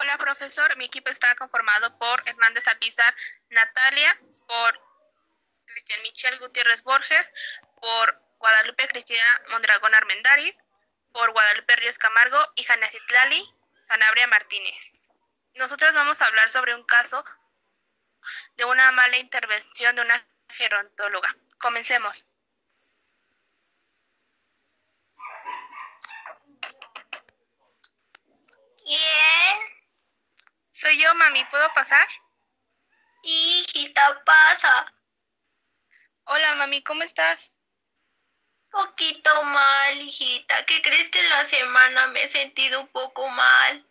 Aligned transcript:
Hola, 0.00 0.16
profesor. 0.16 0.76
Mi 0.76 0.84
equipo 0.84 1.10
está 1.10 1.34
conformado 1.34 1.98
por 1.98 2.22
Hernández 2.24 2.68
Alpizar, 2.68 3.12
Natalia, 3.50 4.20
por 4.46 4.80
Cristian 5.66 6.00
Michel 6.02 6.38
Gutiérrez 6.38 6.84
Borges, 6.84 7.32
por 7.80 8.22
Guadalupe 8.38 8.86
Cristina 8.86 9.42
Mondragón 9.50 9.92
Armendáriz, 9.96 10.56
por 11.12 11.32
Guadalupe 11.32 11.74
Ríos 11.76 11.98
Camargo 11.98 12.38
y 12.54 12.62
Citlali 12.62 13.44
Sanabria 13.80 14.28
Martínez. 14.28 14.92
Nosotros 15.54 15.92
vamos 15.94 16.22
a 16.22 16.26
hablar 16.26 16.48
sobre 16.52 16.76
un 16.76 16.84
caso 16.84 17.24
de 18.56 18.66
una 18.66 18.92
mala 18.92 19.18
intervención 19.18 19.96
de 19.96 20.02
una 20.02 20.28
gerontóloga. 20.48 21.34
Comencemos. 21.58 22.30
Soy 30.80 30.96
yo, 30.96 31.12
mami. 31.16 31.44
¿Puedo 31.46 31.72
pasar? 31.72 32.06
Hijita, 33.24 34.22
pasa. 34.24 34.94
Hola, 36.22 36.54
mami. 36.54 36.84
¿Cómo 36.84 37.02
estás? 37.02 37.56
Poquito 38.70 39.42
mal, 39.42 40.00
hijita. 40.00 40.64
¿Qué 40.66 40.80
crees 40.80 41.10
que 41.10 41.18
en 41.18 41.30
la 41.30 41.44
semana 41.44 42.06
me 42.06 42.22
he 42.22 42.28
sentido 42.28 42.78
un 42.80 42.86
poco 42.92 43.28
mal? 43.28 43.84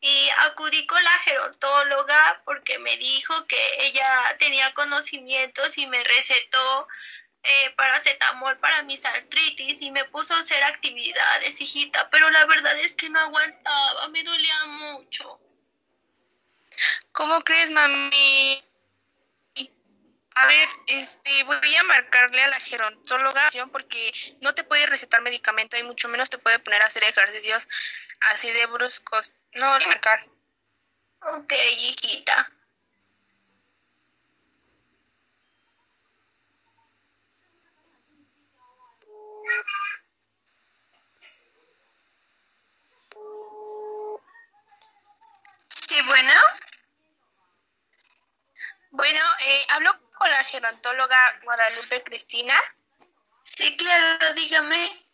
Y 0.00 0.30
acudí 0.46 0.86
con 0.86 1.04
la 1.04 1.18
gerontóloga 1.18 2.42
porque 2.46 2.78
me 2.78 2.96
dijo 2.96 3.46
que 3.46 3.62
ella 3.80 4.38
tenía 4.38 4.72
conocimientos 4.72 5.76
y 5.76 5.86
me 5.88 6.02
recetó 6.02 6.88
eh, 7.42 7.70
paracetamol 7.76 8.58
para 8.60 8.82
mis 8.84 9.04
artritis 9.04 9.82
y 9.82 9.90
me 9.90 10.06
puso 10.06 10.34
a 10.34 10.38
hacer 10.38 10.64
actividades, 10.64 11.60
hijita, 11.60 12.08
pero 12.08 12.30
la 12.30 12.46
verdad 12.46 12.78
es 12.78 12.96
que 12.96 13.10
no 13.10 13.20
aguantaba, 13.20 14.08
me 14.08 14.24
dolía 14.24 14.64
mucho. 14.64 15.38
¿Cómo 17.12 17.40
crees, 17.42 17.70
mami? 17.70 18.64
A 20.36 20.46
ver, 20.46 20.68
este, 20.86 21.44
voy 21.44 21.76
a 21.76 21.84
marcarle 21.84 22.42
a 22.42 22.48
la 22.48 22.58
gerontóloga 22.60 23.48
porque 23.72 24.12
no 24.40 24.54
te 24.54 24.64
puede 24.64 24.86
recetar 24.86 25.20
medicamento 25.22 25.76
y 25.76 25.82
mucho 25.82 26.08
menos 26.08 26.30
te 26.30 26.38
puede 26.38 26.58
poner 26.60 26.82
a 26.82 26.86
hacer 26.86 27.02
ejercicios 27.04 27.68
así 28.30 28.50
de 28.52 28.66
bruscos. 28.66 29.34
No, 29.54 29.68
voy 29.70 29.82
a 29.84 29.88
marcar. 29.88 30.26
Ok, 31.22 31.52
hijita. 31.52 32.50
Sí, 45.68 46.00
bueno. 46.06 46.32
Bueno, 48.90 49.20
eh, 49.40 49.66
hablo 49.70 49.92
con 50.18 50.28
la 50.28 50.42
gerontóloga 50.44 51.40
Guadalupe 51.44 52.02
Cristina. 52.02 52.56
Sí, 53.42 53.76
claro, 53.76 54.34
dígame. 54.34 55.06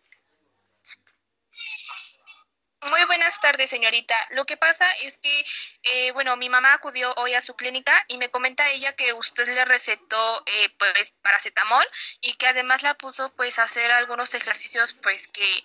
Muy 2.81 3.05
buenas 3.07 3.41
tardes, 3.41 3.69
señorita. 3.69 4.15
Lo 4.31 4.45
que 4.45 4.57
pasa 4.57 4.87
es 5.03 5.19
que, 5.19 5.45
eh, 5.83 6.13
bueno, 6.13 6.37
mi 6.37 6.49
mamá 6.49 6.73
acudió 6.73 7.13
hoy 7.17 7.35
a 7.35 7.43
su 7.43 7.55
clínica 7.55 7.93
y 8.09 8.17
me 8.17 8.31
comenta 8.31 8.69
ella 8.71 8.95
que 8.95 9.13
usted 9.13 9.47
le 9.49 9.65
recetó, 9.65 10.43
eh, 10.47 10.71
pues, 10.79 11.13
paracetamol 11.23 11.87
y 12.21 12.35
que 12.35 12.47
además 12.47 12.83
la 12.83 12.95
puso, 12.95 13.35
pues, 13.37 13.59
a 13.59 13.65
hacer 13.65 13.91
algunos 13.91 14.33
ejercicios, 14.35 14.95
pues, 15.03 15.29
que 15.29 15.65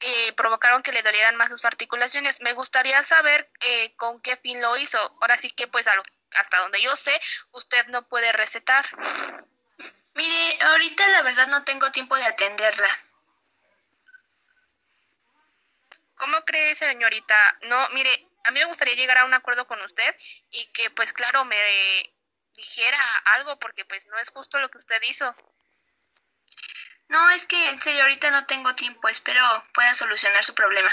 eh, 0.00 0.32
provocaron 0.34 0.82
que 0.82 0.92
le 0.92 1.02
dolieran 1.02 1.36
más 1.36 1.48
sus 1.48 1.64
articulaciones. 1.64 2.40
Me 2.42 2.52
gustaría 2.52 3.02
saber 3.02 3.50
eh, 3.60 3.94
con 3.96 4.20
qué 4.20 4.36
fin 4.36 4.60
lo 4.60 4.76
hizo. 4.76 4.98
Ahora 5.20 5.38
sí 5.38 5.50
que, 5.50 5.66
pues, 5.68 5.86
a 5.88 5.94
lo 5.94 6.02
hasta 6.38 6.58
donde 6.58 6.82
yo 6.82 6.94
sé, 6.96 7.18
usted 7.52 7.86
no 7.88 8.06
puede 8.08 8.32
recetar. 8.32 8.84
Mire, 10.14 10.58
ahorita 10.62 11.06
la 11.08 11.22
verdad 11.22 11.46
no 11.48 11.64
tengo 11.64 11.90
tiempo 11.90 12.16
de 12.16 12.24
atenderla. 12.24 12.88
¿Cómo 16.16 16.44
cree, 16.44 16.74
señorita? 16.74 17.34
No, 17.62 17.88
mire, 17.90 18.28
a 18.44 18.50
mí 18.50 18.60
me 18.60 18.66
gustaría 18.66 18.94
llegar 18.94 19.18
a 19.18 19.24
un 19.24 19.34
acuerdo 19.34 19.66
con 19.66 19.80
usted 19.82 20.14
y 20.50 20.66
que, 20.68 20.90
pues 20.90 21.12
claro, 21.12 21.44
me 21.44 21.56
dijera 22.54 22.98
algo 23.36 23.58
porque 23.58 23.84
pues 23.84 24.06
no 24.06 24.18
es 24.18 24.30
justo 24.30 24.60
lo 24.60 24.70
que 24.70 24.78
usted 24.78 25.00
hizo. 25.02 25.34
No, 27.08 27.30
es 27.30 27.46
que 27.46 27.70
en 27.70 27.80
serio 27.80 28.02
ahorita 28.02 28.30
no 28.30 28.46
tengo 28.46 28.74
tiempo, 28.74 29.08
espero 29.08 29.42
pueda 29.74 29.92
solucionar 29.94 30.44
su 30.44 30.54
problema. 30.54 30.90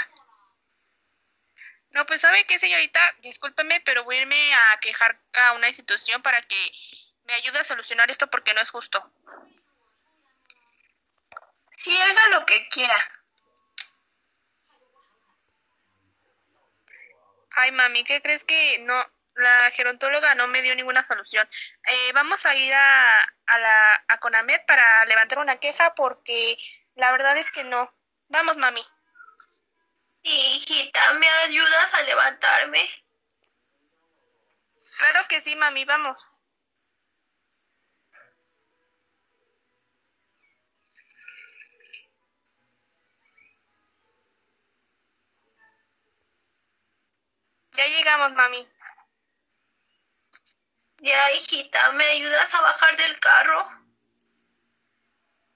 No, 1.92 2.06
pues 2.06 2.20
sabe 2.20 2.44
qué, 2.46 2.58
señorita, 2.58 3.00
discúlpeme, 3.18 3.80
pero 3.80 4.04
voy 4.04 4.16
a 4.16 4.20
irme 4.20 4.54
a 4.54 4.78
quejar 4.80 5.20
a 5.34 5.52
una 5.54 5.68
institución 5.68 6.22
para 6.22 6.40
que 6.42 6.72
me 7.24 7.34
ayude 7.34 7.58
a 7.58 7.64
solucionar 7.64 8.10
esto 8.10 8.28
porque 8.28 8.54
no 8.54 8.60
es 8.60 8.70
justo. 8.70 9.12
Sí, 11.70 11.96
haga 11.96 12.38
lo 12.38 12.46
que 12.46 12.68
quiera. 12.68 12.94
Ay, 17.52 17.72
mami, 17.72 18.04
¿qué 18.04 18.22
crees 18.22 18.44
que 18.44 18.78
no? 18.80 18.94
La 19.34 19.70
gerontóloga 19.72 20.34
no 20.34 20.46
me 20.48 20.62
dio 20.62 20.74
ninguna 20.74 21.04
solución. 21.04 21.48
Eh, 21.84 22.12
vamos 22.12 22.44
a 22.46 22.54
ir 22.54 22.72
a, 22.74 23.18
a 23.46 23.58
la 23.58 24.04
a 24.08 24.18
Conamed 24.18 24.60
para 24.66 25.04
levantar 25.06 25.38
una 25.38 25.56
queja 25.58 25.94
porque 25.94 26.56
la 26.94 27.10
verdad 27.12 27.36
es 27.36 27.50
que 27.50 27.64
no. 27.64 27.92
Vamos, 28.28 28.56
mami. 28.58 28.84
Hijita, 30.22 31.14
¿me 31.14 31.28
ayudas 31.28 31.94
a 31.94 32.02
levantarme? 32.02 32.88
Claro 34.98 35.20
que 35.28 35.40
sí, 35.40 35.56
mami, 35.56 35.84
vamos. 35.84 36.28
Ya 47.72 47.86
llegamos, 47.86 48.32
mami. 48.32 48.68
Ya, 51.02 51.32
hijita, 51.32 51.92
¿me 51.92 52.04
ayudas 52.04 52.54
a 52.54 52.60
bajar 52.60 52.96
del 52.96 53.18
carro? 53.20 53.66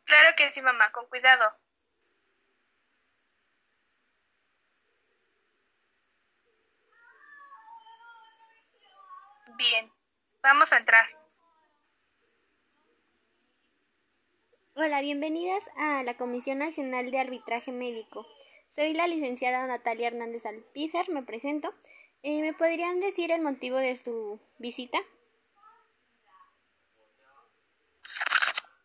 Claro 0.05 0.35
que 0.37 0.51
sí, 0.51 0.63
mamá, 0.63 0.91
con 0.93 1.07
cuidado. 1.09 1.55
Bien, 9.57 9.89
vamos 10.43 10.73
a 10.73 10.79
entrar. 10.79 11.07
Hola, 14.75 15.01
bienvenidas 15.01 15.63
a 15.77 16.03
la 16.03 16.17
Comisión 16.17 16.59
Nacional 16.59 17.13
de 17.13 17.21
Arbitraje 17.21 17.71
Médico. 17.71 18.27
Soy 18.75 18.95
la 18.95 19.07
licenciada 19.07 19.67
Natalia 19.69 20.09
Hernández 20.09 20.45
Alpizar, 20.45 21.09
me 21.09 21.23
presento. 21.23 21.73
Eh, 22.25 22.43
¿Me 22.43 22.53
podrían 22.53 22.99
decir 22.99 23.31
el 23.31 23.43
motivo 23.43 23.77
de 23.77 23.97
su 23.97 24.41
visita? 24.59 24.99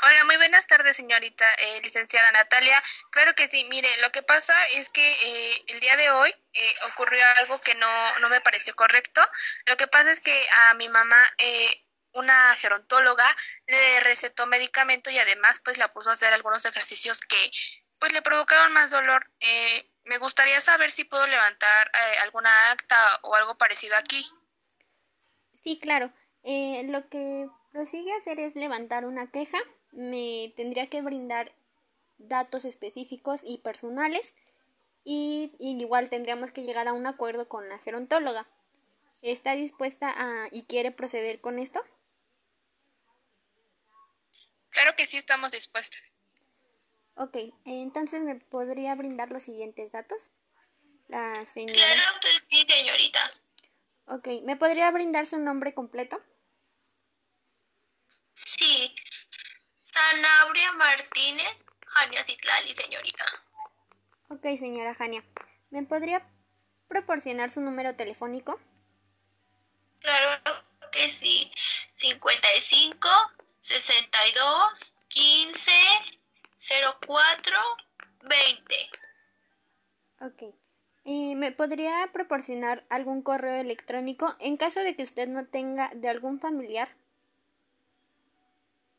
Hola, 0.02 0.24
muy 0.24 0.38
buenas 0.38 0.66
tardes, 0.66 0.96
señorita 0.96 1.46
eh, 1.56 1.82
licenciada 1.84 2.32
Natalia. 2.32 2.82
Claro 3.12 3.34
que 3.36 3.48
sí, 3.48 3.68
mire, 3.70 3.90
lo 4.02 4.10
que 4.12 4.24
pasa 4.24 4.54
es 4.76 4.90
que 4.90 5.06
eh, 5.06 5.66
el 5.68 5.80
día 5.82 5.98
de 5.98 6.10
hoy 6.10 6.30
eh, 6.54 6.74
ocurrió 6.92 7.22
algo 7.40 7.60
que 7.60 7.76
no, 7.76 8.20
no 8.20 8.30
me 8.30 8.40
pareció 8.40 8.74
correcto. 8.76 9.22
Lo 9.66 9.76
que 9.76 9.88
pasa 9.88 10.10
es 10.10 10.22
que 10.22 10.48
a 10.70 10.74
mi 10.76 10.88
mamá, 10.88 11.22
eh, 11.40 11.86
una 12.14 12.56
gerontóloga, 12.56 13.26
le 13.68 14.00
recetó 14.00 14.46
medicamento 14.46 15.10
y 15.10 15.20
además 15.20 15.60
pues 15.66 15.78
la 15.78 15.92
puso 15.92 16.10
a 16.10 16.14
hacer 16.14 16.34
algunos 16.34 16.66
ejercicios 16.66 17.20
que 17.20 17.52
pues 18.00 18.14
le 18.14 18.22
provocaron 18.22 18.72
más 18.72 18.92
dolor. 18.92 19.30
Eh, 19.42 19.92
me 20.06 20.18
gustaría 20.18 20.62
saber 20.62 20.92
si 20.92 21.04
puedo 21.04 21.28
levantar 21.28 21.88
eh, 21.88 22.20
alguna 22.24 22.72
acta 22.72 22.96
o 23.24 23.36
algo 23.36 23.58
parecido 23.58 23.98
aquí. 23.98 24.26
Sí, 25.62 25.78
claro. 25.82 26.14
Eh, 26.44 26.84
lo 26.86 27.10
que 27.10 27.48
prosigue 27.74 28.14
hacer 28.16 28.40
es 28.40 28.56
levantar 28.56 29.04
una 29.04 29.30
queja. 29.30 29.60
Me 29.92 30.54
tendría 30.56 30.88
que 30.88 31.02
brindar 31.02 31.54
datos 32.18 32.66
específicos 32.66 33.42
y 33.44 33.60
personales 33.60 34.26
y, 35.04 35.52
y 35.60 35.80
igual 35.80 36.10
tendríamos 36.10 36.52
que 36.52 36.64
llegar 36.64 36.88
a 36.88 36.94
un 36.94 37.08
acuerdo 37.08 37.48
con 37.48 37.70
la 37.70 37.80
gerontóloga. 37.80 38.48
¿Está 39.22 39.54
dispuesta 39.54 40.14
a 40.16 40.48
y 40.52 40.64
quiere 40.64 40.92
proceder 40.92 41.42
con 41.42 41.60
esto? 41.60 41.82
Claro 44.70 44.96
que 44.96 45.06
sí 45.06 45.18
estamos 45.18 45.52
dispuestas. 45.52 46.18
Ok, 47.16 47.36
entonces 47.66 48.22
me 48.22 48.36
podría 48.36 48.96
brindar 48.96 49.30
los 49.30 49.44
siguientes 49.44 49.92
datos. 49.92 50.20
La 51.10 51.34
señora. 51.54 51.74
Claro 51.74 52.20
que 52.22 52.28
sí, 52.48 52.66
señorita. 52.66 53.20
Ok, 54.06 54.28
¿me 54.44 54.56
podría 54.56 54.90
brindar 54.92 55.28
su 55.28 55.38
nombre 55.38 55.74
completo? 55.74 56.22
Sí. 58.06 58.96
Sanabria 59.92 60.72
Martínez, 60.74 61.66
Jania 61.88 62.24
Citlali, 62.24 62.76
señorita. 62.76 63.26
Ok, 64.30 64.44
señora 64.60 64.94
Jania. 64.94 65.24
¿Me 65.72 65.84
podría 65.84 66.22
proporcionar 66.88 67.52
su 67.52 67.60
número 67.62 67.96
telefónico? 67.96 68.60
decir 70.94 71.48
55 71.94 73.10
62 73.60 74.96
15 75.08 75.72
04 77.02 77.56
20. 78.22 78.76
Ok. 80.22 80.56
Eh, 81.06 81.36
¿Me 81.36 81.52
podría 81.52 82.10
proporcionar 82.14 82.86
algún 82.90 83.24
correo 83.24 83.60
electrónico 83.60 84.36
en 84.40 84.58
caso 84.58 84.82
de 84.82 84.96
que 84.96 85.04
usted 85.04 85.28
no 85.28 85.48
tenga 85.48 85.90
de 85.96 86.10
algún 86.10 86.40
familiar? 86.40 86.90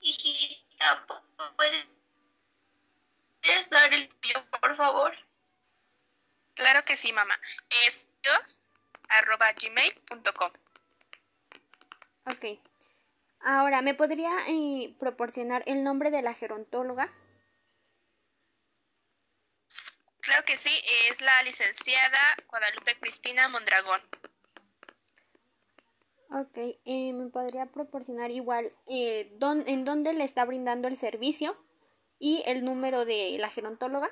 Hijita, 0.00 0.59
¿puedes 1.56 1.86
dar 3.70 3.92
el 3.92 4.08
tuyo, 4.08 4.44
por 4.60 4.76
favor? 4.76 5.12
Claro 6.54 6.84
que 6.84 6.96
sí, 6.96 7.12
mamá. 7.12 7.38
Es 7.86 8.10
gmail.com. 9.60 10.52
Ok. 12.26 12.44
Ahora, 13.40 13.80
¿me 13.80 13.94
podría 13.94 14.30
eh, 14.46 14.94
proporcionar 14.98 15.62
el 15.66 15.82
nombre 15.82 16.10
de 16.10 16.22
la 16.22 16.34
gerontóloga? 16.34 17.10
Claro 20.20 20.44
que 20.44 20.56
sí, 20.56 20.70
es 21.08 21.20
la 21.22 21.42
licenciada 21.42 22.36
Guadalupe 22.48 22.98
Cristina 23.00 23.48
Mondragón. 23.48 24.00
Ok, 26.32 26.56
eh, 26.56 27.12
¿me 27.12 27.28
podría 27.30 27.66
proporcionar 27.66 28.30
igual 28.30 28.72
eh, 28.86 29.36
en 29.40 29.84
dónde 29.84 30.12
le 30.12 30.24
está 30.24 30.44
brindando 30.44 30.86
el 30.86 30.98
servicio 30.98 31.56
y 32.20 32.42
el 32.46 32.64
número 32.64 33.04
de 33.04 33.36
la 33.38 33.50
gerontóloga? 33.50 34.08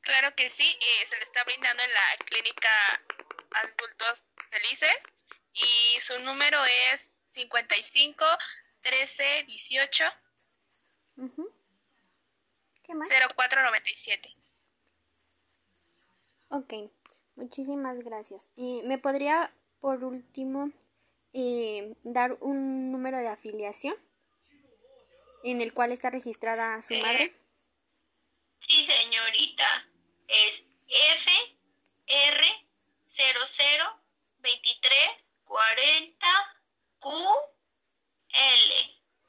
Claro 0.00 0.34
que 0.34 0.48
sí, 0.48 0.64
eh, 0.64 1.06
se 1.06 1.18
le 1.18 1.24
está 1.24 1.44
brindando 1.44 1.82
en 1.82 1.90
la 1.90 2.24
clínica 2.24 2.68
Adultos 3.54 4.30
Felices 4.50 5.14
y 5.52 6.00
su 6.00 6.18
número 6.20 6.58
es 6.92 7.14
55 7.26 8.24
13 8.80 9.44
18 9.46 10.04
¿Qué 12.82 12.94
más? 12.94 13.08
0497. 13.08 14.34
Ok, 16.48 16.72
muchísimas 17.36 17.98
gracias. 17.98 18.42
¿Y 18.56 18.82
¿Me 18.82 18.98
podría, 18.98 19.52
por 19.80 20.04
último, 20.04 20.70
eh, 21.32 21.94
dar 22.02 22.36
un 22.40 22.92
número 22.92 23.18
de 23.18 23.28
afiliación 23.28 23.94
en 25.44 25.60
el 25.60 25.72
cual 25.72 25.92
está 25.92 26.10
registrada 26.10 26.82
su 26.82 26.94
madre? 26.94 27.24
Eh, 27.24 27.36
sí, 28.60 28.82
señorita. 28.82 29.64
Es 30.28 30.66
F 30.88 31.30
R 32.06 32.46
00 33.04 33.84
23 34.38 35.36
40 35.44 36.26
Q 36.98 37.10
L. 38.32 38.74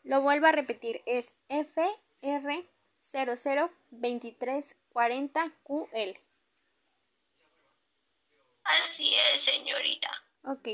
Lo 0.04 0.22
vuelvo 0.22 0.46
a 0.48 0.52
repetir, 0.52 1.02
es 1.06 1.26
F 1.50 1.82
R 2.22 2.70
002340 3.12 5.52
QL. 5.64 6.18
Así 8.94 9.12
es, 9.34 9.40
señorita. 9.40 10.12
Ok. 10.44 10.68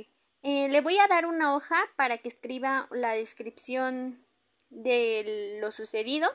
Eh, 0.43 0.67
le 0.67 0.81
voy 0.81 0.99
a 0.99 1.07
dar 1.07 1.25
una 1.25 1.55
hoja 1.55 1.77
para 1.95 2.17
que 2.17 2.27
escriba 2.27 2.85
la 2.91 3.13
descripción 3.13 4.25
de 4.69 5.57
lo 5.61 5.71
sucedido 5.71 6.29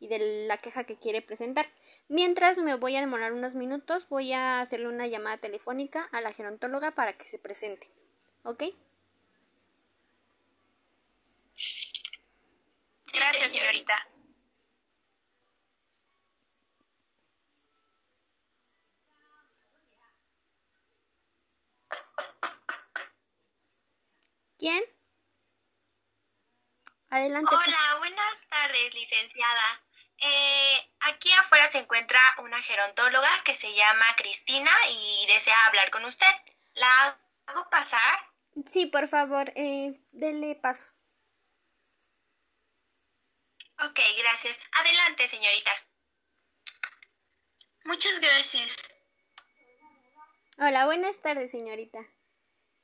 y 0.00 0.08
de 0.08 0.46
la 0.48 0.58
queja 0.58 0.82
que 0.82 0.98
quiere 0.98 1.22
presentar. 1.22 1.70
Mientras 2.08 2.58
me 2.58 2.74
voy 2.74 2.96
a 2.96 3.00
demorar 3.00 3.32
unos 3.32 3.54
minutos, 3.54 4.08
voy 4.08 4.32
a 4.32 4.60
hacerle 4.60 4.88
una 4.88 5.06
llamada 5.06 5.38
telefónica 5.38 6.08
a 6.10 6.20
la 6.20 6.32
gerontóloga 6.32 6.96
para 6.96 7.16
que 7.16 7.30
se 7.30 7.38
presente. 7.38 7.88
¿Ok? 8.42 8.64
Gracias, 13.14 13.52
señorita. 13.52 13.94
¿Quién? 24.58 24.82
Adelante. 27.10 27.54
Hola, 27.54 27.98
buenas 27.98 28.42
tardes, 28.48 28.94
licenciada. 28.94 29.82
Eh, 30.18 30.90
aquí 31.00 31.32
afuera 31.34 31.64
se 31.68 31.78
encuentra 31.78 32.18
una 32.38 32.60
gerontóloga 32.62 33.30
que 33.44 33.54
se 33.54 33.72
llama 33.72 34.04
Cristina 34.16 34.70
y 34.90 35.26
desea 35.32 35.66
hablar 35.66 35.90
con 35.90 36.04
usted. 36.04 36.26
¿La 36.74 37.20
hago 37.46 37.70
pasar? 37.70 38.18
Sí, 38.72 38.86
por 38.86 39.08
favor, 39.08 39.52
eh, 39.54 40.00
dele 40.10 40.56
paso. 40.56 40.84
Ok, 43.84 44.00
gracias. 44.18 44.66
Adelante, 44.72 45.28
señorita. 45.28 45.70
Muchas 47.84 48.18
gracias. 48.18 49.00
Hola, 50.58 50.86
buenas 50.86 51.16
tardes, 51.22 51.52
señorita. 51.52 52.00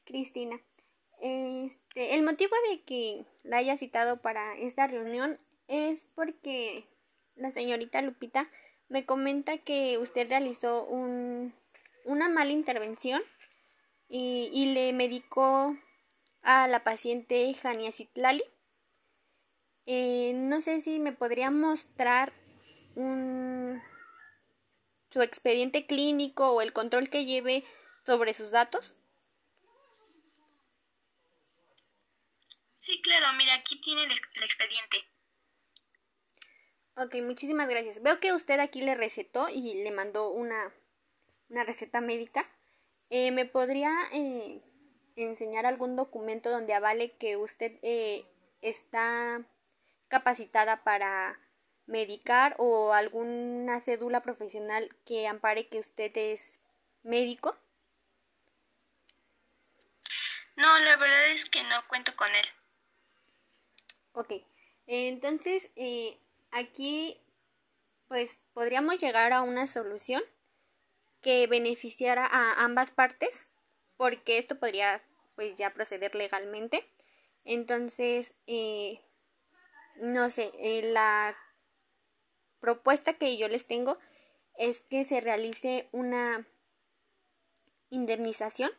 Cristina. 0.04 0.60
Este, 1.24 2.12
el 2.14 2.22
motivo 2.22 2.54
de 2.68 2.82
que 2.82 3.24
la 3.44 3.56
haya 3.56 3.78
citado 3.78 4.20
para 4.20 4.58
esta 4.58 4.86
reunión 4.86 5.32
es 5.68 6.04
porque 6.14 6.84
la 7.34 7.50
señorita 7.50 8.02
Lupita 8.02 8.46
me 8.90 9.06
comenta 9.06 9.56
que 9.56 9.96
usted 9.96 10.28
realizó 10.28 10.84
un, 10.84 11.54
una 12.04 12.28
mala 12.28 12.50
intervención 12.50 13.22
y, 14.06 14.74
le 14.74 14.92
medicó 14.92 15.74
a 16.42 16.68
la 16.68 16.84
paciente 16.84 17.54
Jania 17.54 17.90
Citlali. 17.90 18.44
Eh, 19.86 20.32
no 20.34 20.60
sé 20.60 20.82
si 20.82 21.00
me 21.00 21.12
podría 21.12 21.50
mostrar 21.50 22.34
un, 22.96 23.80
su 25.10 25.22
expediente 25.22 25.86
clínico 25.86 26.50
o 26.50 26.60
el 26.60 26.74
control 26.74 27.08
que 27.08 27.24
lleve 27.24 27.64
sobre 28.04 28.34
sus 28.34 28.50
datos. 28.50 28.94
Sí, 32.84 32.93
claro, 33.04 33.32
mira, 33.34 33.54
aquí 33.54 33.80
tiene 33.80 34.02
el, 34.02 34.42
expediente. 34.42 34.96
Ok, 36.96 37.16
muchísimas 37.22 37.68
gracias. 37.68 38.02
Veo 38.02 38.18
que 38.18 38.32
usted 38.32 38.58
aquí 38.58 38.80
le 38.80 38.94
recetó 38.94 39.48
y 39.48 39.84
le 39.84 39.90
mandó 39.92 40.30
una, 40.30 40.72
una 41.48 41.64
receta 41.64 42.00
médica. 42.00 42.48
Eh, 43.10 43.30
¿Me 43.30 43.44
podría 43.44 43.92
eh, 44.12 44.62
enseñar 45.16 45.66
algún 45.66 45.96
documento 45.96 46.50
donde 46.50 46.74
avale 46.74 47.16
que 47.16 47.36
usted 47.36 47.72
eh, 47.82 48.24
está 48.62 49.42
capacitada 50.08 50.82
para 50.82 51.38
medicar 51.86 52.54
o 52.58 52.94
alguna 52.94 53.80
cédula 53.80 54.22
profesional 54.22 54.96
que 55.04 55.28
ampare 55.28 55.68
que 55.68 55.80
usted 55.80 56.10
es 56.16 56.40
médico? 57.02 57.58
No, 60.56 60.78
la 60.78 60.96
verdad 60.96 61.26
es 61.32 61.44
que 61.44 61.62
no 61.64 61.76
cuento 61.88 62.14
con 62.16 62.28
él. 62.34 62.46
Ok, 64.14 64.32
entonces 64.86 65.68
eh, 65.74 66.16
aquí 66.52 67.20
pues 68.06 68.30
podríamos 68.52 69.00
llegar 69.00 69.32
a 69.32 69.42
una 69.42 69.66
solución 69.66 70.22
que 71.20 71.48
beneficiara 71.48 72.24
a 72.24 72.64
ambas 72.64 72.92
partes 72.92 73.48
porque 73.96 74.38
esto 74.38 74.58
podría 74.60 75.02
pues 75.34 75.56
ya 75.56 75.74
proceder 75.74 76.14
legalmente. 76.14 76.88
Entonces, 77.44 78.32
eh, 78.46 79.00
no 79.96 80.30
sé, 80.30 80.52
eh, 80.60 80.82
la 80.92 81.36
propuesta 82.60 83.14
que 83.14 83.36
yo 83.36 83.48
les 83.48 83.66
tengo 83.66 83.98
es 84.56 84.80
que 84.82 85.04
se 85.04 85.20
realice 85.20 85.88
una 85.90 86.46
indemnización 87.90 88.70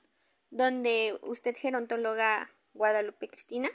donde 0.49 1.19
usted 1.23 1.57
gerontóloga 1.57 2.49
Guadalupe 2.73 3.27
Cristina 3.27 3.69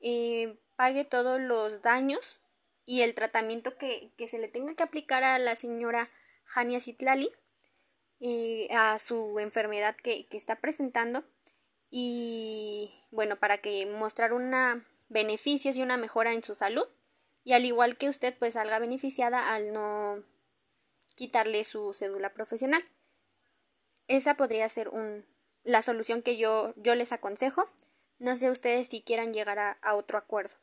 eh, 0.00 0.58
pague 0.76 1.04
todos 1.04 1.40
los 1.40 1.82
daños 1.82 2.40
y 2.86 3.02
el 3.02 3.14
tratamiento 3.14 3.76
que, 3.76 4.12
se 4.30 4.38
le 4.38 4.48
tenga 4.48 4.74
que 4.74 4.82
aplicar 4.82 5.22
a 5.24 5.38
la 5.38 5.56
señora 5.56 6.10
Jania 6.44 6.80
Citlali 6.80 7.30
eh, 8.20 8.68
a 8.72 8.98
su 8.98 9.38
enfermedad 9.38 9.96
que, 9.96 10.26
que, 10.28 10.36
está 10.36 10.56
presentando. 10.56 11.24
Y 11.90 12.92
bueno 13.10 13.36
para 13.36 13.58
que 13.58 13.86
mostrar 13.86 14.32
una 14.32 14.86
beneficios 15.08 15.76
y 15.76 15.82
una 15.82 15.96
mejora 15.96 16.32
en 16.32 16.42
su 16.42 16.54
salud. 16.54 16.86
Y 17.44 17.52
al 17.52 17.64
igual 17.64 17.96
que 17.96 18.08
usted 18.08 18.36
pues 18.38 18.54
salga 18.54 18.78
beneficiada 18.78 19.54
al 19.54 19.72
no 19.72 20.22
quitarle 21.14 21.64
su 21.64 21.92
cédula 21.94 22.32
profesional. 22.32 22.82
Esa 24.08 24.34
podría 24.34 24.68
ser 24.68 24.88
un, 24.88 25.24
la 25.62 25.82
solución 25.82 26.22
que 26.22 26.36
yo, 26.36 26.72
yo 26.76 26.94
les 26.94 27.12
aconsejo 27.12 27.68
no 28.20 28.36
sé 28.36 28.50
ustedes 28.50 28.88
si 28.88 29.02
quieran 29.02 29.32
llegar 29.32 29.58
a, 29.58 29.94
otro 29.94 30.18
acuerdo. 30.18 30.54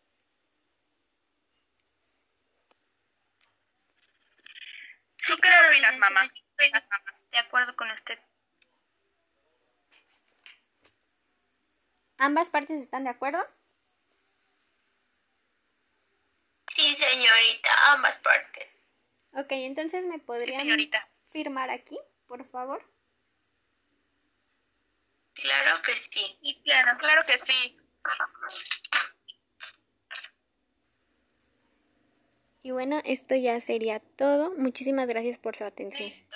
Sí, 5.17 5.35
claro, 5.37 5.69
mamá? 5.99 6.31
De 7.31 7.37
acuerdo 7.39 7.75
con 7.75 7.91
usted. 7.91 8.17
¿Ambas 12.19 12.49
partes 12.49 12.81
están 12.81 13.03
de 13.03 13.09
acuerdo? 13.09 13.43
Sí, 16.67 16.95
señorita, 16.95 17.69
ambas 17.93 18.19
partes. 18.19 18.79
Ok, 19.33 19.47
entonces 19.49 20.05
me 20.05 20.19
podrían 20.19 20.77
firmar 21.31 21.69
aquí, 21.71 21.99
por 22.27 22.47
favor. 22.49 22.83
Claro 25.47 25.81
que 25.81 25.93
sí. 25.93 26.35
Sí, 26.41 26.61
claro, 26.65 26.97
claro 26.97 27.25
que 27.25 27.37
sí. 27.37 27.77
Y 32.63 32.71
bueno, 32.71 33.01
esto 33.05 33.33
ya 33.33 33.61
sería 33.61 34.01
todo. 34.17 34.51
Muchísimas 34.57 35.07
gracias 35.07 35.37
por 35.39 35.55
su 35.55 35.63
atención. 35.63 36.05
Listo. 36.05 36.35